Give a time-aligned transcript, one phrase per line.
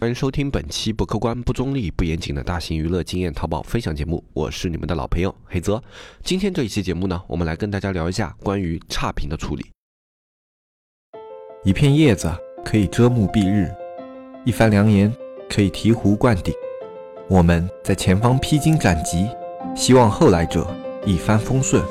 [0.00, 5.82] 欢迎收听本期不客观、不中立、不严谨的大型娱乐经验淘宝分享节目，我是你们的老朋友黑泽。
[6.24, 9.66] 今天这一期节目呢，我们来跟大家聊一下关于差评的处理。
[11.64, 12.32] 一片叶子
[12.64, 13.70] 可以遮目蔽日，
[14.46, 15.14] 一番良言
[15.50, 16.54] 可以醍醐灌顶。
[17.28, 19.28] 我们在前方披荆斩棘，
[19.76, 20.66] 希望后来者
[21.04, 21.84] 一帆风顺，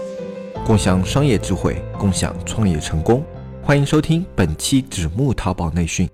[0.65, 3.23] 共享商业智慧，共享创业成功。
[3.61, 6.09] 欢迎收听本期纸木淘宝内训。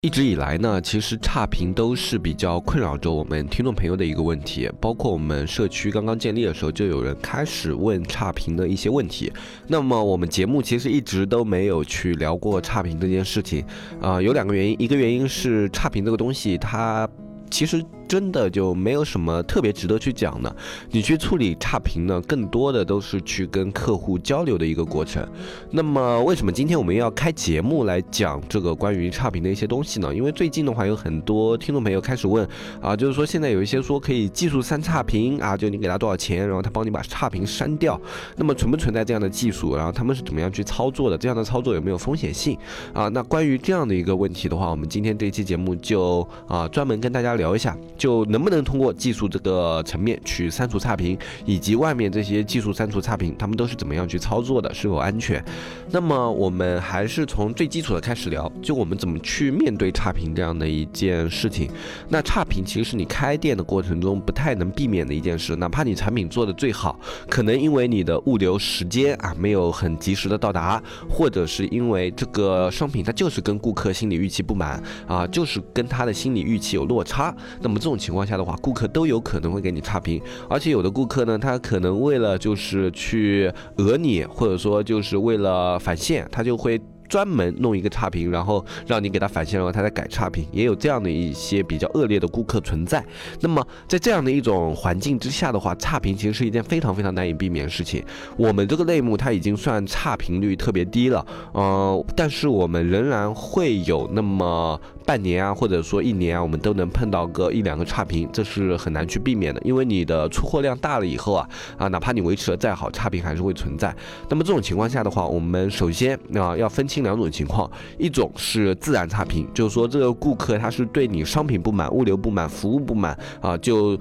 [0.00, 4.70] 一直以来呢，其实差评都是比较困扰着我们听众朋友的一个问题。
[4.80, 9.32] 包括我们社区刚刚建立的时候，就有人开始问差评的一些问题。
[9.66, 13.64] 那么我们节目其实一直都没有去聊过差评这件事情。
[14.00, 17.08] 啊，有两个原因，一个原因是差评这个东西，它
[17.50, 17.84] 其实。
[18.08, 20.56] 真的就没有什么特别值得去讲的。
[20.90, 25.24] 你去处理差评呢，更多的都是去跟客户交流的一个过程。
[25.70, 30.14] 那么，为什么今天我们要开节目来讲这个关于差评的一些东西呢？
[30.14, 32.48] 因为最近的话，有很多听众朋友开始问
[32.80, 38.00] 啊，就是说现在有一些说可以技术删差评啊，就你给他多少钱，然后他帮你把差评删掉。
[38.36, 39.76] 那么存不存在这样的技术？
[39.76, 41.18] 然后他们是怎么样去操作的？
[41.18, 42.56] 这样的操作有没有风险性
[42.94, 43.08] 啊？
[43.08, 47.76] 那关于这样的一个问题的话，我们今天这期节目就啊专门跟大家聊一下。
[47.98, 55.44] 就能不能通过技术这个层面去删除差评，以及外面这些技术删除差评，他们都是怎么样去操作的，是否安全？
[55.90, 61.68] 那么我们还是从最基础的开始聊，就我们怎么去面对差评这样的一件事情。
[62.08, 77.87] 那差评其实是你开店的过程中不太能避免的一件事，哪怕你产品做的最好，可能因为你的物流时间啊没有很及时的到达，或者是因为这个商品它就是跟顾客心理预期不满啊，就是跟他的心理预期有落差，那么这。
[77.87, 86.78] 这这种情况下的话，顾客都有可能会给你差评，而且有的顾客呢，他可能为了就是去讹你，或者说就是为了返现，他就会。
[87.08, 93.04] 专门弄一个差评，然后让你给他返现，然后他再改差评，也有这样的一些比较恶劣的顾客存在。
[93.40, 98.04] 那么在这样的一种环境之下的话，差评其实是一件非常非常难以避免的事情。
[98.36, 109.60] 我们这个类目它已经算差评率特别低了，呃，但是我们仍然会有那么半年啊，或者说一年啊，我们都能碰到个一两个差评，这是很难去避免的。
[109.64, 111.48] 因为你的出货量大了以后啊，
[111.78, 113.94] 啊，哪怕你维持的再好，差评还是会存在。
[114.28, 116.97] 那么这种情况下的话，我们首先啊要分清。
[117.02, 123.98] 两种情况，一种是自然差评，就是说这个顾客他是对你商品不满、物流不满、服务不满啊，就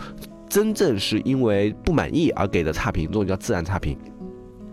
[0.49, 3.97] 真正是因为不满意而给的差评，这种叫自然差评。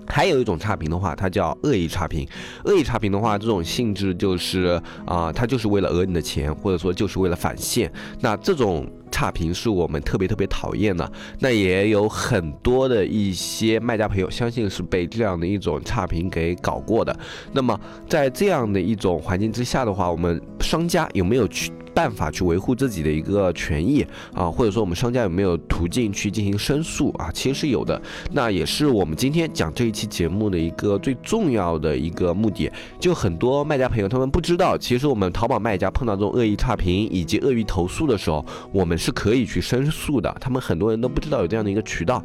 [0.06, 2.26] 还有一种差评的话，它叫恶意差评。
[2.64, 7.92] 恶意差评的话，这种性质就是啊，它就是为了讹你的钱，或者说就是为了返现。
[8.20, 8.86] 那这种。
[9.10, 17.16] 差评是我们特别特别讨厌的，那也有很多的一些卖家朋友，相信是被这样的一种差评给搞过的。
[17.52, 17.78] 那么
[18.08, 21.70] 在这样的一种环境之下的话，我们商家有没有去？
[21.94, 27.30] 办法去维护自己的一个权益啊，或者说我们商家有没有途径去进行申诉啊？
[27.32, 28.00] 其实是有的，
[28.32, 32.70] 那也是我们今天讲这一期节目的一个最重要的一个目的。
[32.98, 40.34] 就很多卖家朋友他们不知道，其实我们淘宝卖家碰到这种恶意差评以及恶意投诉的时候，我们是可以去申诉的。
[40.40, 42.22] 他们很多人都不知道有这样的一个渠道。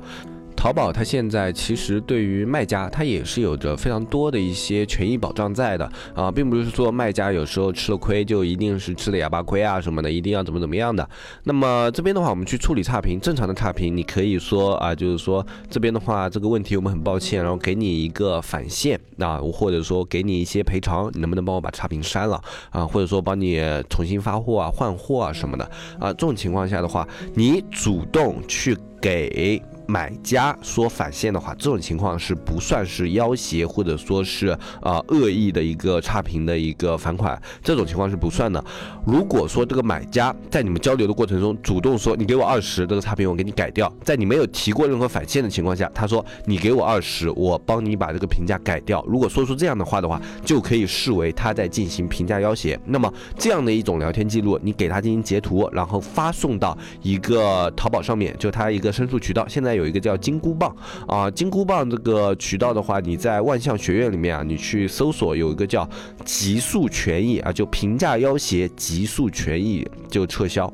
[0.60, 11.10] 淘宝它现在其实对于卖家，它也是有着非常多的一些权益保障在的啊，并不是说卖家有时候吃了亏就一定是吃了哑巴亏啊什么的，一定要怎么怎么样的。
[11.46, 22.38] 那么这边的话，我们去处理差评，正常的差评，你可以说啊，就是说这边的话，这个问题我们很抱歉，然后给你一个返现啊，或者说给你一些赔偿，你能不能帮我把差评删了
[22.70, 22.86] 啊？
[22.86, 25.64] 或者说帮你重新发货啊、换货啊什么的
[25.98, 26.12] 啊？
[26.12, 29.62] 这种情况下的话，你主动去给。
[29.90, 38.64] 买家说返现的话，这种情况是不算是要挟或者说是呃恶意的一个差评的一个返款，这种情况是不算的。
[39.04, 49.04] 如果说这个买家在你们交流的过程中主动说你给我二十，这个差评我给你改掉，在你没有提过任何返现的情况下，他说你给我二十，我帮你把这个评价改掉。
[49.08, 52.80] 如果说出这样的话的话，就可以视为他在进行评价要挟。
[52.86, 59.48] 那么这样的一种聊天记录，你给他进行截图，然后发送到一个淘宝上面，就他一个申诉渠道。
[59.48, 59.79] 现在。
[59.80, 60.76] 有一个叫金箍棒
[61.08, 65.90] 啊，金箍棒这个渠道的话，你在万象学院里面啊，你去搜索有一个叫
[66.24, 70.72] 极速权益啊，就平价要挟极速权益就撤销。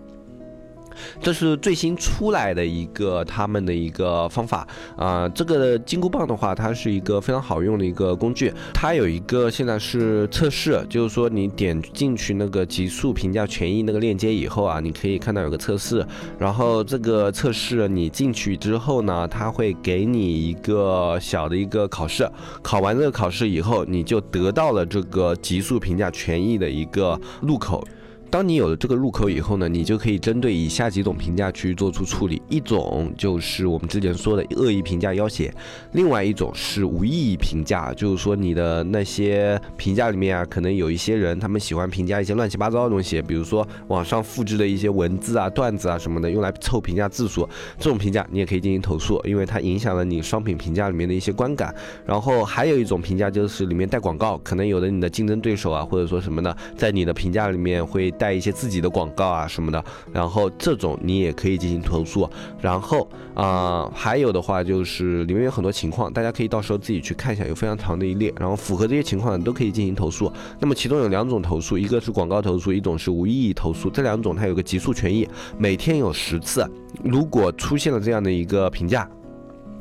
[1.21, 8.53] 这是最新出来的一个他们的一个方法啊，这个金箍棒的话，它是一个非常好用的一个工具。
[8.73, 16.05] 它有一个现在是测试，就是说你点进去那个极速评价权益那个链接以后啊，你可以看到有个测试。
[16.37, 22.29] 然后这个测试你进去之后呢，它会给你一个小的一个考试，
[22.61, 27.85] 考完这个考试以后，你就得到了这个极速评价权益的一个入口。
[28.29, 32.41] 当你有了这个入口以后呢，你就可以针对以下几种评价去做出处理。
[32.49, 35.51] 一种就是我们之前说的恶意评价要挟，
[35.93, 47.47] 另外一种是无意义评价，就是说你的那些评价里面啊，可能有一些人他们喜欢评价一些乱七八糟的东西，比如说网上复制的一些文字啊、段子啊什么的，用来凑评价字数，
[47.79, 51.73] 这种评价你也可以进行投诉，因为它影响了你商品评价里面的一些观感。
[52.05, 58.35] 然后还有一种评价就是里面带广告，可能有的你的竞争对手啊，或者说什么呢，在你的评价里面会带。
[58.35, 59.81] 一些自己的广告啊什么的，
[60.11, 62.29] 然后这种你也可以进行投诉。
[62.59, 68.33] 然后啊，还有的话就是里面有很多情况，大家可以到时候自己去看一下，有非常长的一列。
[68.37, 70.29] 然后符合这些情况的都可以进行投诉。
[70.59, 73.89] 那么其中有两种投诉，一个是广告投诉，一种是无意义投诉。
[73.89, 75.25] 这两种它有个极速权益，
[75.57, 76.69] 每天有十次。
[77.05, 79.09] 如果出现了这样的一个评价。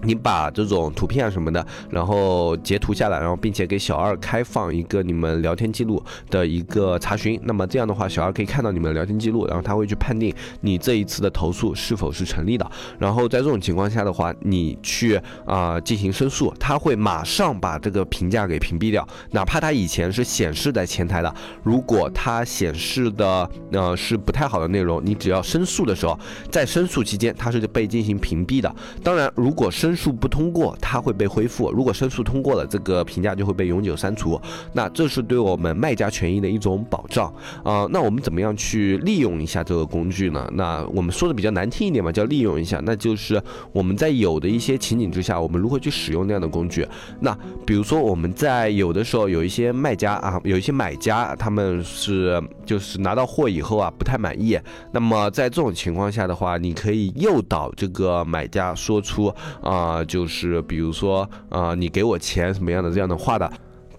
[0.05, 12.71] 你把这种图片啊什么的，然后截图下来，然后并且给小二开放一个你们聊天记录的一个查询，那么这样的话，小二可以看到你们聊天记录，然后他会去判定你这一次的投诉是否是成立的。
[12.99, 26.19] 然后在这种情况下的话，你去啊进行申诉，他会马上把这个评价给屏蔽掉，哪怕他以前是显示在前台的，如果他显示的呃是不太好的内容，你只要申诉的时候，
[26.51, 28.75] 在申诉期间他是被进行屏蔽的。
[29.03, 34.41] 当然，如果申申诉不通过，它会被恢复；如果申诉通过了，这个评价就会被永久删除。
[34.73, 37.32] 那这是对我们卖家权益的一种保障
[37.62, 37.87] 啊。
[37.91, 40.50] 那我们怎么样去利用一下这个工具呢？
[40.55, 46.85] 那我们说的比较难听一点嘛，叫利用一下，那就是我们在有的一些情景之下，我们如何去使用那样的工具？
[47.20, 47.32] 那
[47.64, 54.58] 比如说我们在有的时候有一些卖家啊，有一些买家，他们是就是拿到货以后啊不太满意。
[54.91, 59.32] 那么在这种情况下的话，你可以诱导这个买家说出
[59.62, 59.83] 啊。
[59.84, 63.52] 啊，就是比如说，啊，你给我钱什么样的这样的话的。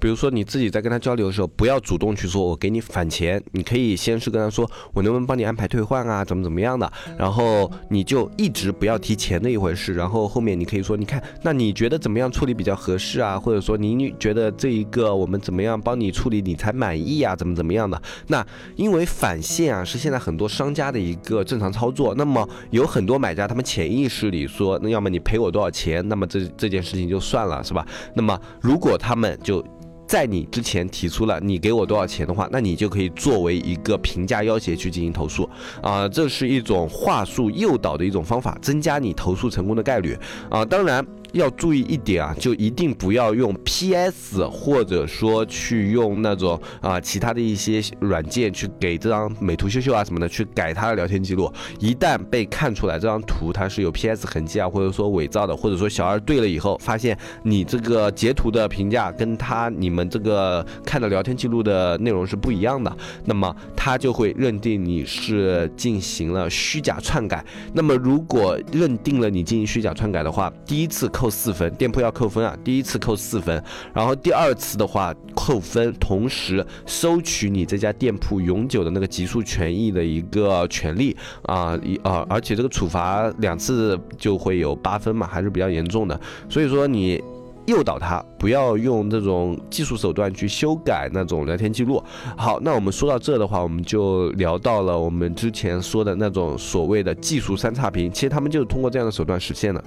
[0.06, 13.40] 比如说你自己在跟他交流的时候，不要主动去说“我给你返钱”，你可以先是跟他说“我能不能帮你安排退换啊，怎么怎么样的”，然后你就一直不要提钱的一回事，然后后面你可以说“你看，那你觉得怎么样处理比较合适啊？
[13.40, 17.36] 或者说你觉得这一个我们怎么样帮你处理你才满意啊？
[17.36, 18.00] 怎么怎么样的？
[18.28, 27.84] 那因为返现啊是现在很多商家的一个正常操作，那么有很多买家他们潜意识里说，那要么你赔我多少钱，那么这这件事情就算了，是吧？
[28.14, 29.66] 那么如果他们就
[30.08, 35.50] 在你之前提出了你给我多少钱的话，那你就可以作为一个评价要挟去进行投诉
[35.82, 40.18] 啊，这是一种话术诱导的一种方法，增加你投诉成功的概率
[40.50, 41.06] 啊，当然。
[41.34, 51.52] 要注意一点啊，就一定不要用 PS，或者说去用那种啊其他的一些软件去给这张美图秀秀啊什么的去改他的聊天记录。
[51.80, 62.96] 一旦被看出来这张图它是有 PS 痕迹啊，或者说伪造的，或者说小二对了以后发现你这个截图的评价跟他你们这个看的聊天记录的内容是不一样的，
[63.26, 67.46] 那么他就会认定你是进行了虚假篡改。
[67.74, 71.30] 那么如果认定了你进行虚假篡改的话，第一次扣。
[71.36, 72.58] 四分，店铺要扣分啊！
[72.64, 73.62] 第一次扣四分，
[73.94, 81.78] 然后第二次的话扣分，同时收取你这家店铺永久的那个极速权益的一个权利啊！
[81.84, 86.18] 一啊，而且这个处罚两次就会有八分嘛，还是比较严重的。
[86.48, 87.22] 所以说你
[87.66, 92.02] 诱导他不要用这种技术手段去修改那种聊天记录。
[92.38, 99.84] 好，那我们说到这的话，我们就聊到了我们之前说的那种所谓的技术三差评，其实他们就是通过这样的手段实现的。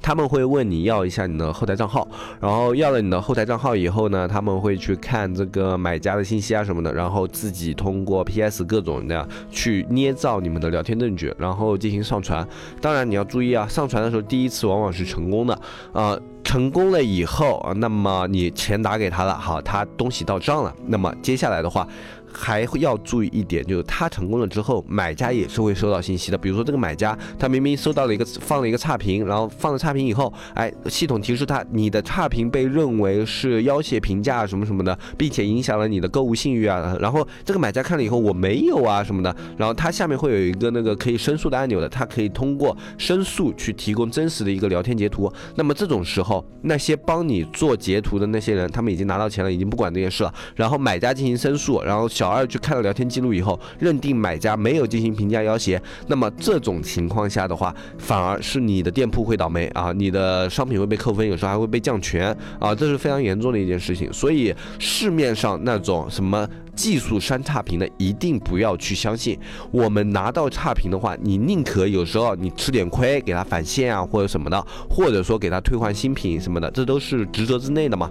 [0.00, 2.06] 他们会问你要一下你的后台账号，
[2.40, 12.46] 然后要了你的后台账号以后呢，他们会去看这个买家的信息啊什么的，然后自己通过 PS 各种的去捏造你们的聊天证据，然后进行上传。
[12.80, 15.60] 当然你要注意啊，上传的时候第一次往往是成功的，
[15.92, 21.86] 啊，成功了以后，那么你钱打给他了，好，他东西到账了，那么接下来的话。
[22.32, 26.38] 还要注意一点，就是他成功了之后，买家也是会收到信息的。
[26.38, 36.96] 比如说这个买家，他明明收到了一个放了一个差评，然后放了差评以后，哎，系统提示他你的差评被认为是要挟评价什么什么的，并且影响了你的购物信誉啊。
[37.00, 39.34] 然后这个买家看了以后，我没有啊什么的。
[39.56, 45.32] 然后他下面会有一个那个可以申诉的按钮的，他可以通过申诉去提供真实的一个聊天截图。
[45.56, 50.32] 那么这种时候，那些帮你做截图的那些人，他们已经拿到钱了，已经不管这件事了。
[50.54, 52.08] 然后买家进行申诉，然后。
[52.20, 64.12] 小二去看了聊天记录以后，认定买家没有进行评价要挟，那么这种情况下的话，反而是你的店铺会倒霉啊，你的商品会被扣分，有时候还会被降权啊，这是非常严重的一件事情。
[64.12, 66.46] 所以市面上那种什么
[66.76, 69.38] 技术删差评的，一定不要去相信。
[69.70, 78.10] 我们拿到差评的话，你宁可有时候你吃点亏，给他返现啊，或者什么的，或者说给他退换新品什么的，这都是职责之内的嘛。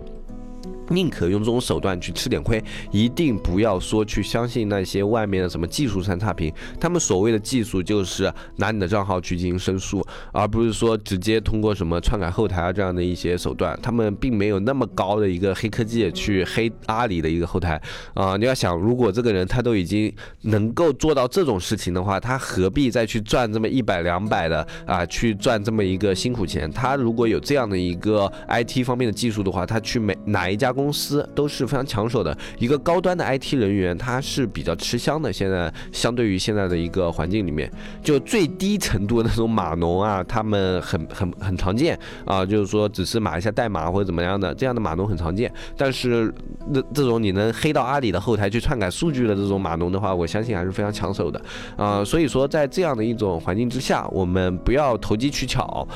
[0.90, 6.52] 宁可用这种手段去吃点亏，一定不要说去相信那些外面的什么技术上差评。
[6.80, 13.78] 他们所谓的技术就是拿你的账号去进行申诉，而不是说直接通过什么篡改后台啊这样的一些手段。
[13.82, 17.80] 他们并没有那么高的一个黑科技去黑阿里的一个后台
[18.16, 18.36] 啊。
[18.38, 26.72] 你要想，如果这个人他都已经能够做到这种事情的话，他何必再去赚这么一百两百的啊，去赚这么一个辛苦钱？
[26.72, 30.74] 他如果有这样的一个 IT 方面的技术的话，他去每哪一家。
[30.80, 35.32] 公司都是非常抢手的一个高端的 IT 人员，他是比较吃香的。
[35.32, 37.70] 现在相对于现在的一个环境里面，
[38.02, 45.52] 就最低程度的那种码农啊，他们很很很常见啊，就是说只是码一下代码或者怎么样的，这样的码农很常见。
[45.76, 46.34] 但是
[46.70, 51.42] 那这种你能黑到阿里的后台去篡改数据的这种码农的话，我相信还是非常抢手的
[51.76, 52.04] 啊。
[52.04, 55.88] 所以说在这样的一种环境之下，我们不要投机取巧。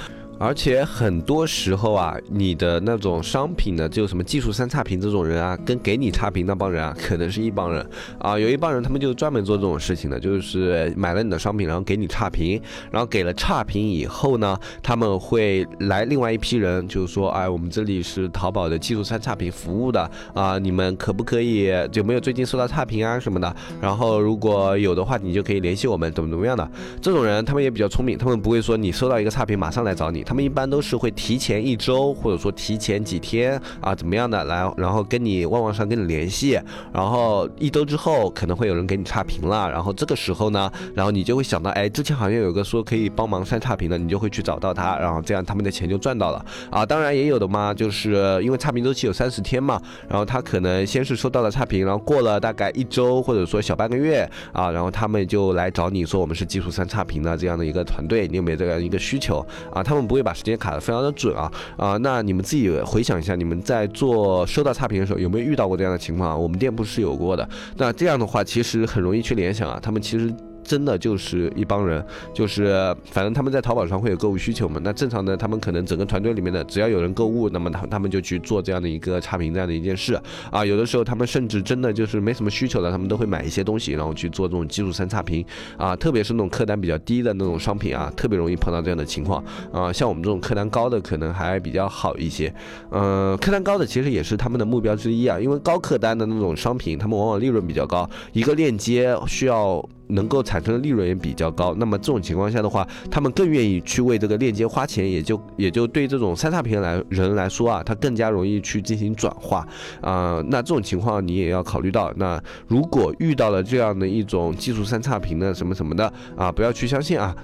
[0.43, 8.38] 而且很多时候啊，你的那种商品呢，就什么技术三差评这种人啊，跟给你差评那帮人啊，可能是一帮人啊。
[8.38, 23.55] 有一帮人，他们就专门做这种事情的，就是买了你的商品，然后给你差评，然后给了差评以后呢，他们会来另外一批人，就是说，哎，我们这里是淘宝的技术三差评服务的啊，你们可不可以有没有最近收到差评啊什么的？
[23.79, 26.69] 然后如果有的话，你就可以联系我们，怎么怎么样的？
[27.01, 30.21] 这种人他们也比较聪明，他们不会说你收到一个差评马上来找你。
[30.33, 36.59] 他们一般都是会提前一周，或者说提前几天啊，怎么样的来，然后跟你旺旺上跟你联系，
[36.91, 46.83] 然后一周之后可能会有人给你差评了，然后这个时候呢，然后你就会想到，哎，之前好像有个说可以帮忙删差评的，你就会去找到他，然后这样他们的钱就赚到了啊。
[46.83, 59.83] 当然也有的嘛，就是因为差评周期有三十天嘛，然后他可能先是收到了差评，然后过了大概一周或者说小半个月啊，然后他们就来找你说我们是技术删差评的这样的一个团队，你有没有这样一个需求啊？
[59.83, 66.38] 他们不不会把时间卡的非常的准啊啊，那你们自己回想一下，你们在做收到差评的时候有没有遇到过这样的情况啊？
[66.38, 67.50] 我们店铺是有过的。
[67.77, 70.32] 那这样的话，其实很容易去联想啊，他们其实。
[70.63, 72.03] 真的就是一帮人，
[72.34, 74.79] 就是反正他们在淘宝上会有购物需求嘛。
[74.84, 80.65] 那正常的，他们可能整个团队里面的只要有人购物，那么他他们就去做这样的一个差评这样的一件事啊。
[80.65, 85.46] 有的时候他们甚至真的就是没什么需求的，他们都会买一些东西，然后去做这种技术三差评
[85.77, 85.96] 啊。
[85.96, 89.91] 特别是那种客单比较低的那种商品啊，特别容易碰到这样的情况啊。
[89.91, 92.53] 像我们这种客单高的可能还比较好一些，
[92.91, 95.39] 嗯，客单高的其实也是他们的目标之一啊。
[95.39, 99.84] 因为高客单的那种商品，他们往往利润比较高，一个链接需要。
[100.07, 109.67] 能够产生的利润也比较高，那么这种情况下的话，他们更愿意去为这个链接花钱，也就也就对这种三差评来人来说啊，他更加容易去进行转化
[110.01, 110.43] 啊。
[110.48, 117.36] 那这种情况你也要考虑到，那如果遇到了这样的一种技术三差评的什么什么的啊，不要去相信啊。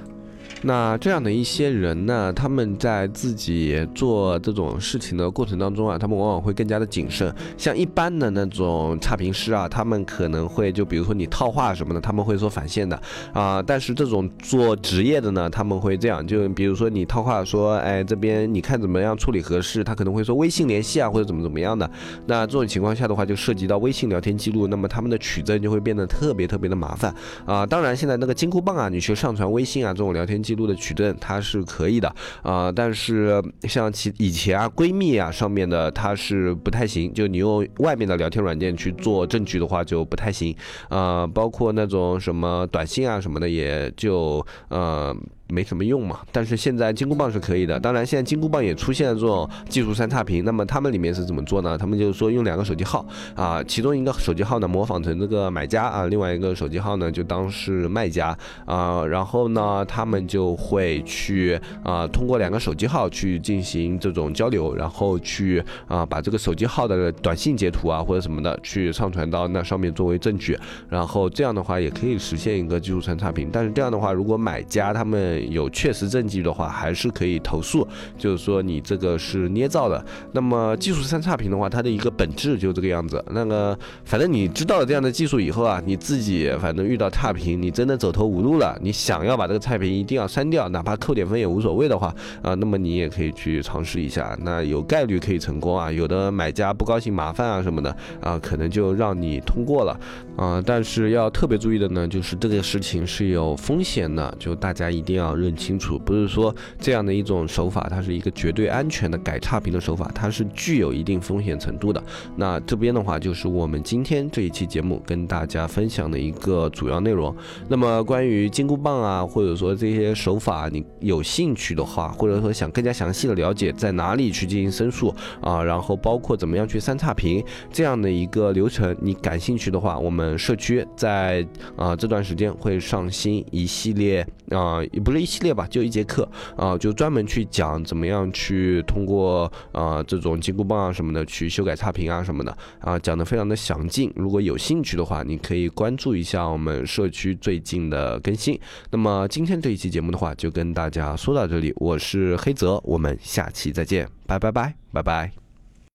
[0.61, 7.33] 那这样的一些人呢，他们在自己做这种事情的过程当中啊，他们往往会更加的谨慎。
[7.57, 13.01] 像一般的那种差评师啊，他们可能会就比如说你套话什么的，他们会说返现的
[13.31, 13.63] 啊。
[13.63, 21.89] 但是这种做职业的呢，他们会这样，就比如说你套话说，哎，这边你看怎么样处理合适，他可能会说微信联系啊，或者怎么怎么样的。
[22.25, 27.65] 那这种情况下的话，就涉及到微信聊天记录，那么他们的取证就会变得特别特别的麻烦啊。
[27.65, 30.43] 当然，现在那个金箍棒啊，你去上传微信啊这种聊天。
[30.48, 40.55] 记记录的取证它是可以的啊，但是像其以前啊闺蜜啊上面的它是不太行，就你用外面的聊天软件去做证据的话就不太行
[40.89, 45.15] 啊，包括那种什么短信啊什么的也就嗯。
[45.49, 47.79] 没什么用嘛，但是现在金箍棒是可以的。
[47.79, 50.45] 当然，现在金箍棒也出现了这种技术三差评。
[50.45, 51.77] 那么他们里面是怎么做呢？
[51.77, 59.03] 他们就是说用两个手机号啊，其中一个手机号呢模仿成这个买家啊，另外一个手机号呢就当是卖家啊。
[59.05, 70.57] 然后呢，他们就会去啊通过两个手机号去进行这种交流，然后去啊把这个手机号的短信截图啊或者什么的去上传到那上面作为证据。
[70.89, 73.49] 然后这样的话也可以实现一个技术三差评。
[73.51, 80.03] 但是这样的话，如果买家他们有确实证据的话，还是可以投诉，就是说你这个是捏造的。
[80.31, 83.23] 那么技术三差评的话，它的一个本质就这个样子。
[83.31, 95.91] 那个反正你知道了这样的技术以后啊，你自己反正遇到差评，你真的走投无路了，你想要把这个差评一定要删掉，哪怕扣点分也无所谓的话啊，那么你也可以去尝试一下，那有概率可以成功啊。
[95.91, 99.99] 有的买家不高兴、麻烦啊什么的啊，可能就让你通过了
[100.35, 112.01] 啊，但是要特别注意的呢，就是这个事情是有风险的，就大家一定要认清楚，不是说这样的一种手法，它是一个绝对安全的改差评的手法，它是具有一定风险程度的。
[112.35, 117.35] 那这边的话，就是我们今天这一期节目跟大家分享的一个主要内容。
[117.67, 130.29] 那么关于金箍棒啊，或者说这些手法，你有兴趣的话，或者说想更加详细的了解在哪里去进行申诉啊，然后包括怎么样去删差评这样的一个流程，你感兴趣的话，我们。
[130.39, 131.45] 社区在
[131.75, 144.11] 啊这段时间会上新一系列啊也不是一系列吧，就一节课啊，就专门去讲怎么样去通过啊这种金箍棒啊什么的去修改差评啊什么的啊，讲的非常的详尽。
[144.15, 148.59] 如果有兴趣的话，你可以关注一下我们社区最近的更新。
[148.91, 155.48] 那么今天这一期节目的话，就跟大家说到这里，我是黑泽，我们下期再见，拜拜拜拜拜。